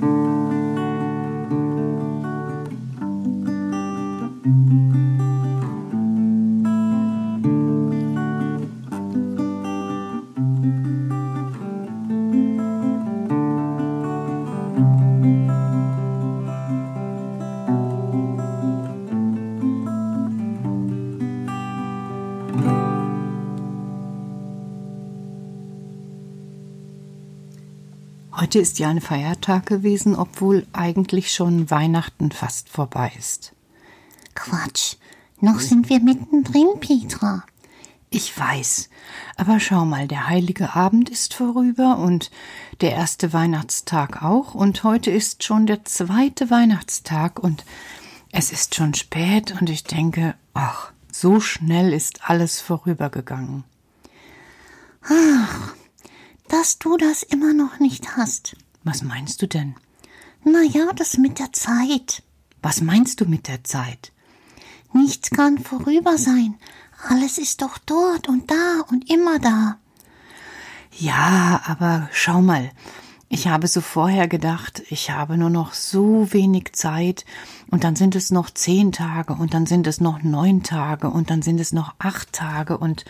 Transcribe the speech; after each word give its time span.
Thank 0.00 0.54
you. 0.54 0.59
Heute 28.50 28.58
ist 28.58 28.80
ja 28.80 28.88
ein 28.88 29.00
Feiertag 29.00 29.66
gewesen, 29.66 30.16
obwohl 30.16 30.66
eigentlich 30.72 31.32
schon 31.32 31.70
Weihnachten 31.70 32.32
fast 32.32 32.68
vorbei 32.68 33.12
ist. 33.16 33.52
Quatsch. 34.34 34.96
Noch 35.40 35.60
sind 35.60 35.88
wir 35.88 36.00
mittendrin, 36.00 36.66
Petra. 36.80 37.44
Ich 38.10 38.36
weiß, 38.36 38.90
aber 39.36 39.60
schau 39.60 39.84
mal, 39.84 40.08
der 40.08 40.26
heilige 40.26 40.74
Abend 40.74 41.10
ist 41.10 41.34
vorüber 41.34 41.98
und 41.98 42.32
der 42.80 42.90
erste 42.90 43.32
Weihnachtstag 43.32 44.20
auch 44.20 44.52
und 44.56 44.82
heute 44.82 45.12
ist 45.12 45.44
schon 45.44 45.68
der 45.68 45.84
zweite 45.84 46.50
Weihnachtstag 46.50 47.38
und 47.38 47.64
es 48.32 48.50
ist 48.50 48.74
schon 48.74 48.94
spät 48.94 49.54
und 49.60 49.70
ich 49.70 49.84
denke, 49.84 50.34
ach, 50.54 50.90
so 51.12 51.38
schnell 51.38 51.92
ist 51.92 52.28
alles 52.28 52.60
vorübergegangen. 52.60 53.62
Ach, 55.04 55.74
dass 56.50 56.78
du 56.78 56.96
das 56.96 57.22
immer 57.22 57.54
noch 57.54 57.78
nicht 57.78 58.16
hast. 58.16 58.56
Was 58.84 59.02
meinst 59.02 59.40
du 59.40 59.46
denn? 59.46 59.76
Na 60.44 60.62
ja, 60.62 60.92
das 60.94 61.16
mit 61.16 61.38
der 61.38 61.52
Zeit. 61.52 62.22
Was 62.62 62.80
meinst 62.80 63.20
du 63.20 63.24
mit 63.24 63.48
der 63.48 63.64
Zeit? 63.64 64.12
Nichts 64.92 65.30
kann 65.30 65.58
vorüber 65.58 66.18
sein. 66.18 66.56
Alles 67.08 67.38
ist 67.38 67.62
doch 67.62 67.78
dort 67.78 68.28
und 68.28 68.50
da 68.50 68.80
und 68.90 69.08
immer 69.10 69.38
da. 69.38 69.78
Ja, 70.98 71.62
aber 71.66 72.08
schau 72.12 72.42
mal, 72.42 72.70
ich 73.28 73.46
habe 73.46 73.68
so 73.68 73.80
vorher 73.80 74.26
gedacht, 74.26 74.82
ich 74.90 75.10
habe 75.10 75.36
nur 75.36 75.50
noch 75.50 75.72
so 75.72 76.32
wenig 76.32 76.72
Zeit 76.72 77.24
und 77.70 77.84
dann 77.84 77.94
sind 77.94 78.16
es 78.16 78.32
noch 78.32 78.50
zehn 78.50 78.90
Tage 78.90 79.34
und 79.34 79.54
dann 79.54 79.66
sind 79.66 79.86
es 79.86 80.00
noch 80.00 80.22
neun 80.22 80.64
Tage 80.64 81.08
und 81.08 81.30
dann 81.30 81.42
sind 81.42 81.60
es 81.60 81.72
noch 81.72 81.94
acht 81.98 82.32
Tage 82.32 82.76
und 82.76 83.04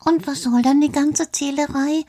Und 0.00 0.26
was 0.26 0.42
soll 0.42 0.62
dann 0.62 0.80
die 0.80 0.90
ganze 0.90 1.30
Zählerei? 1.30 2.04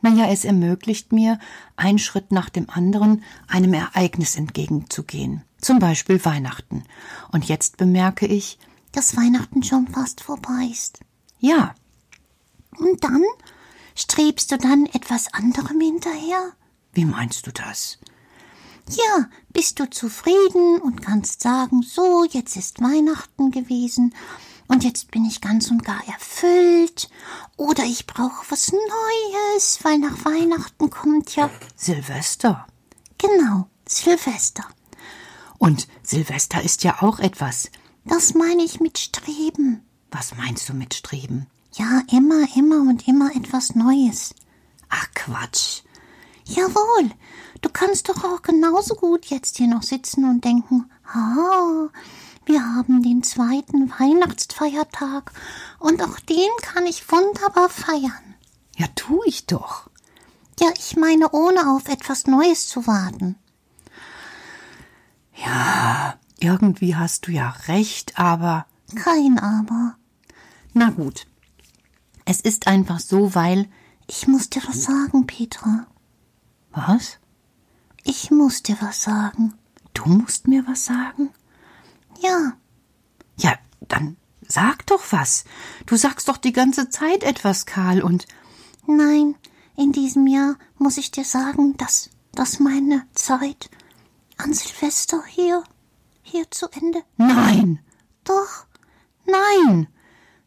Naja, 0.00 0.26
es 0.28 0.44
ermöglicht 0.44 1.12
mir, 1.12 1.38
einen 1.76 1.98
Schritt 1.98 2.30
nach 2.32 2.48
dem 2.48 2.70
anderen 2.70 3.22
einem 3.48 3.74
Ereignis 3.74 4.36
entgegenzugehen. 4.36 5.42
Zum 5.60 5.78
Beispiel 5.80 6.24
Weihnachten. 6.24 6.84
Und 7.32 7.44
jetzt 7.46 7.76
bemerke 7.76 8.26
ich, 8.26 8.58
Dass 8.92 9.16
Weihnachten 9.16 9.62
schon 9.62 9.88
fast 9.88 10.20
vorbei 10.22 10.68
ist. 10.70 11.00
ja, 11.40 11.74
Und 12.78 13.02
dann? 13.04 13.22
Strebst 13.94 14.52
du 14.52 14.58
dann 14.58 14.86
etwas 14.86 15.32
anderem 15.34 15.80
hinterher? 15.80 16.52
wie 16.92 17.04
meinst 17.04 17.46
du 17.46 17.52
das? 17.52 17.98
Ja, 18.90 19.28
bist 19.52 19.78
du 19.78 19.88
zufrieden 19.90 20.80
und 20.80 21.02
kannst 21.02 21.42
sagen, 21.42 21.82
so, 21.82 22.24
jetzt 22.28 22.56
ist 22.56 22.80
Weihnachten 22.80 23.50
gewesen 23.50 24.14
und 24.68 24.84
jetzt 24.84 25.10
bin 25.10 25.24
ich 25.24 25.40
ganz 25.40 25.70
und 25.70 25.84
gar 25.84 26.06
erfüllt 26.06 27.10
oder 27.56 27.84
ich 27.84 28.06
brauche 28.06 28.44
was 28.50 28.72
Neues, 28.72 29.80
weil 29.82 29.98
nach 29.98 30.24
Weihnachten 30.24 30.90
kommt 30.90 31.34
ja 31.34 31.50
Silvester. 31.76 32.66
genau 33.16 33.68
Silvester. 33.88 34.64
Und 35.58 35.88
Silvester 36.02 36.62
ist 36.62 36.84
ja 36.84 37.02
auch 37.02 37.18
etwas. 37.18 37.70
Das 38.04 38.34
meine 38.34 38.62
ich 38.62 38.80
mit 38.80 38.98
Streben. 38.98 39.82
Was 40.10 40.36
meinst 40.36 40.68
du 40.68 40.74
mit 40.74 40.94
Streben? 40.94 41.46
Ja, 41.72 42.02
immer, 42.12 42.46
immer 42.56 42.80
und 42.80 43.08
immer 43.08 43.34
etwas 43.34 43.74
Neues. 43.74 44.34
Ach 44.88 45.06
Quatsch. 45.14 45.82
Jawohl, 46.44 47.10
du 47.60 47.68
kannst 47.68 48.08
doch 48.08 48.24
auch 48.24 48.42
genauso 48.42 48.94
gut 48.94 49.26
jetzt 49.26 49.58
hier 49.58 49.66
noch 49.66 49.82
sitzen 49.82 50.24
und 50.24 50.44
denken, 50.44 50.90
ah, 51.12 51.88
wir 52.48 52.62
haben 52.64 53.02
den 53.02 53.22
zweiten 53.22 53.90
Weihnachtsfeiertag 53.90 55.32
und 55.78 56.02
auch 56.02 56.18
den 56.20 56.48
kann 56.62 56.86
ich 56.86 57.10
wunderbar 57.10 57.68
feiern. 57.68 58.34
Ja, 58.76 58.86
tu 58.94 59.20
ich 59.26 59.46
doch. 59.46 59.90
Ja, 60.60 60.68
ich 60.76 60.96
meine, 60.96 61.30
ohne 61.30 61.68
auf 61.70 61.88
etwas 61.88 62.26
Neues 62.26 62.68
zu 62.68 62.86
warten. 62.86 63.36
Ja, 65.34 66.14
irgendwie 66.40 66.96
hast 66.96 67.26
du 67.26 67.32
ja 67.32 67.50
recht, 67.68 68.18
aber 68.18 68.66
Kein 68.94 69.38
Aber. 69.38 69.96
na 70.72 70.90
gut. 70.90 71.26
Es 72.24 72.40
ist 72.40 72.66
einfach 72.66 73.00
so, 73.00 73.34
weil 73.34 73.68
Ich 74.06 74.26
muss 74.26 74.48
dir 74.50 74.62
was 74.66 74.84
sagen, 74.84 75.26
Petra. 75.26 75.86
was? 76.72 77.18
Ich 78.04 78.30
muss 78.30 78.62
dir 78.62 78.76
was 78.80 79.02
sagen. 79.02 79.54
Du 79.94 80.06
musst 80.06 80.48
mir 80.48 80.66
was 80.66 80.86
sagen? 80.86 81.30
Ja, 82.20 82.52
Ja, 83.36 83.54
dann 83.80 84.16
sag 84.46 84.86
doch 84.86 85.12
was. 85.12 85.44
Du 85.86 85.96
sagst 85.96 86.28
doch 86.28 86.36
die 86.38 86.52
ganze 86.52 86.88
Zeit 86.90 87.22
etwas, 87.22 87.66
Karl, 87.66 88.02
und 88.02 88.26
nein, 88.86 89.36
in 89.76 89.92
diesem 89.92 90.26
Jahr 90.26 90.56
muss 90.78 90.96
ich 90.98 91.10
dir 91.10 91.24
sagen, 91.24 91.76
dass, 91.76 92.10
dass 92.32 92.58
meine 92.60 93.06
Zeit 93.14 93.70
an 94.36 94.52
Silvester 94.54 95.22
hier, 95.26 95.62
hier 96.22 96.50
zu 96.50 96.68
Ende. 96.70 97.02
Nein, 97.16 97.80
Doch, 98.24 98.66
nein. 99.26 99.88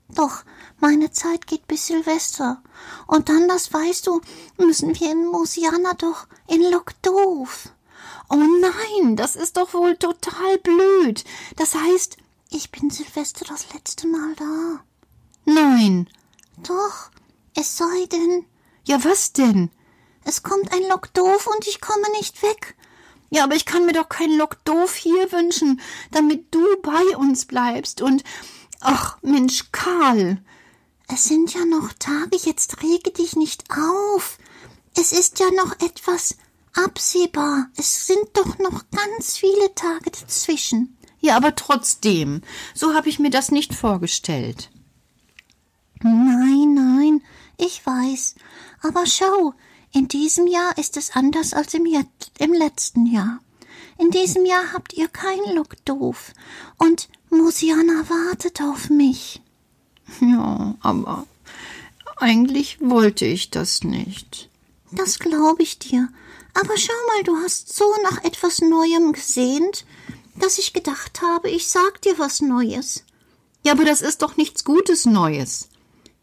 doch, 0.10 0.44
meine 0.80 1.12
Zeit 1.12 1.48
geht 1.48 1.68
bis 1.68 1.88
Silvester. 1.88 2.62
Und 3.08 3.30
dann, 3.30 3.48
das 3.48 3.72
weißt 3.74 4.08
du, 4.08 4.22
müssen 4.58 5.00
wir 5.00 5.12
in 5.12 5.28
Mosiana 5.28 5.94
doch 5.94 6.28
in 6.48 6.62
Lokdoof. 6.72 7.70
Oh 8.32 8.38
nein, 8.38 9.16
das 9.16 9.36
ist 9.36 9.58
doch 9.58 9.74
wohl 9.74 9.96
total 9.98 10.58
blöd. 10.60 11.24
Das 11.58 11.76
heißt, 11.76 12.18
Ich 12.50 12.70
bin 12.72 12.90
Silvester 12.90 13.46
das 13.46 13.74
letzte 13.74 14.08
Mal 14.08 14.34
da. 14.36 14.84
nein. 15.46 16.08
Doch, 16.64 17.10
es 17.56 17.78
sei 17.78 18.06
denn, 18.12 18.46
Ja, 18.86 19.04
was 19.04 19.34
denn? 19.34 19.70
es 20.24 20.44
kommt 20.44 20.72
ein 20.72 20.88
Lokdoof 20.88 21.48
und 21.48 21.66
ich 21.68 21.82
komme 21.82 22.10
nicht 22.12 22.42
weg. 22.44 22.76
Ja, 23.32 23.44
aber 23.46 23.56
ich 23.56 23.66
kann 23.66 23.86
mir 23.86 23.94
doch 23.94 24.10
kein 24.10 24.38
Lockdoof 24.38 24.94
hier 24.96 25.32
wünschen, 25.32 25.82
damit 26.12 26.54
du 26.54 26.62
bei 26.82 27.18
uns 27.18 27.46
bleibst 27.46 28.02
und 28.02 28.24
ach, 28.82 29.18
Mensch, 29.22 29.72
Karl. 29.72 30.42
Es 31.08 31.24
sind 31.26 31.54
ja 31.54 31.66
noch 31.66 31.92
Tage, 31.94 32.38
jetzt 32.44 32.82
rege 32.84 33.12
dich 33.12 33.36
nicht 33.36 33.64
auf. 33.72 34.38
Es 34.96 35.12
ist 35.14 35.40
ja 35.40 35.50
noch 35.52 35.74
etwas 35.80 36.36
absehbar. 36.74 37.68
Es 37.78 38.08
sind 38.08 38.26
doch 38.34 38.58
noch 38.60 38.84
ganz 38.92 39.38
viele 39.38 39.74
Tage 39.76 40.12
dazwischen. 40.12 40.98
Ja, 41.20 41.38
aber 41.38 41.56
trotzdem, 41.56 42.42
so 42.74 42.94
habe 42.94 43.10
ich 43.10 43.20
mir 43.20 43.30
das 43.30 43.52
nicht 43.52 43.74
vorgestellt. 43.76 44.72
Nein, 46.02 46.74
nein, 46.74 47.22
ich 47.58 47.86
weiß. 47.86 48.36
Aber 48.82 49.06
schau, 49.06 49.54
in 49.94 50.08
diesem 50.08 50.48
Jahr 50.48 50.78
ist 50.78 50.98
es 50.98 51.12
anders 51.12 51.54
als 51.54 51.74
im, 51.74 51.86
Jet 51.86 52.08
im 52.40 52.54
letzten 52.54 53.06
Jahr. 53.06 53.40
In 54.00 54.10
diesem 54.10 54.46
Jahr 54.46 54.74
habt 54.74 54.94
ihr 54.94 55.08
kein 55.08 55.54
Lockdoof. 55.54 56.34
Und 56.78 57.08
Musiana 57.30 58.10
wartet 58.10 58.62
auf 58.62 58.90
mich. 58.90 59.42
Ja, 60.20 60.76
aber 60.82 61.28
eigentlich 62.18 62.80
wollte 62.82 63.26
ich 63.26 63.52
das 63.52 63.84
nicht. 63.84 64.50
Das 64.92 65.20
glaube 65.20 65.62
ich 65.62 65.78
dir. 65.78 66.10
Aber 66.54 66.78
schau 66.78 66.94
mal, 67.08 67.24
du 67.24 67.38
hast 67.38 67.76
so 67.76 67.86
nach 68.04 68.24
etwas 68.24 68.60
Neuem 68.60 69.14
gesehnt, 69.14 69.86
dass 70.36 70.58
ich 70.58 70.74
gedacht 70.74 71.22
habe, 71.22 71.50
ich 71.50 71.68
sag 71.70 72.02
dir 72.02 72.18
was 72.20 72.42
Neues. 72.42 73.04
Ja, 73.64 73.74
aber 73.74 73.86
das 73.86 74.02
ist 74.02 74.22
doch 74.22 74.38
nichts 74.38 74.64
Gutes 74.64 75.06
Neues. 75.06 75.70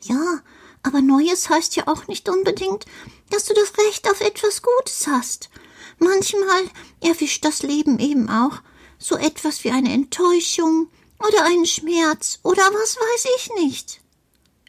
Ja, 0.02 0.40
aber 0.82 1.00
Neues 1.00 1.48
heißt 1.48 1.76
ja 1.76 1.86
auch 1.86 2.06
nicht 2.06 2.28
unbedingt, 2.28 2.86
dass 3.30 3.44
du 3.44 3.54
das 3.54 3.72
Recht 3.86 4.10
auf 4.10 4.20
etwas 4.20 4.62
Gutes 4.62 5.06
hast. 5.06 5.50
Manchmal 5.98 6.64
erwischt 7.00 7.44
das 7.44 7.62
Leben 7.62 7.98
eben 7.98 8.28
auch 8.28 8.60
so 8.98 9.16
etwas 9.16 9.64
wie 9.64 9.70
eine 9.70 9.92
Enttäuschung 9.92 10.88
oder 11.20 11.44
einen 11.44 11.66
Schmerz 11.66 12.40
oder 12.42 12.62
was 12.62 12.96
weiß 12.96 13.26
ich 13.36 13.50
nicht. 13.62 14.00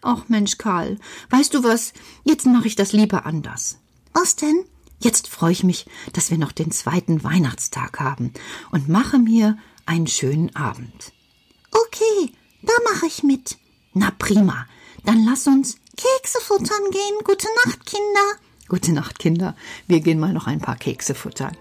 Ach 0.02 0.28
Mensch, 0.28 0.58
Karl, 0.58 1.00
weißt 1.30 1.54
du 1.54 1.64
was? 1.64 1.94
Jetzt 2.24 2.46
mache 2.46 2.68
ich 2.68 2.76
das 2.76 2.94
lieber 2.94 3.26
anders. 3.26 3.78
Was 4.14 4.36
denn? 4.36 4.66
Jetzt 5.00 5.28
freue 5.28 5.54
ich 5.54 5.64
mich, 5.64 5.86
dass 6.14 6.30
wir 6.30 6.38
noch 6.38 6.52
den 6.52 6.72
zweiten 6.72 7.24
Weihnachtstag 7.24 8.00
haben 8.00 8.34
und 8.72 8.90
mache 8.90 9.18
mir 9.18 9.58
einen 9.86 10.08
schönen 10.08 10.56
Abend. 10.56 11.14
Okay, 11.72 12.34
da 12.62 12.74
mache 12.92 13.08
ich 13.08 13.24
mit. 13.24 13.58
Na 13.94 14.12
prima, 14.18 14.68
dann 15.06 15.26
lass 15.26 15.48
uns. 15.48 15.78
Kekse 15.96 16.40
futtern 16.42 16.92
gehen. 16.92 17.24
Gute 17.24 17.48
Nacht, 17.66 17.86
Kinder. 17.86 18.40
Gute 18.68 18.94
Nacht, 18.94 19.20
Kinder. 19.20 19.56
Wir 19.88 20.00
gehen 20.00 20.20
mal 20.20 20.34
noch 20.34 20.48
ein 20.48 20.60
paar 20.60 20.76
Kekse 20.78 21.16
futtern. 21.16 21.58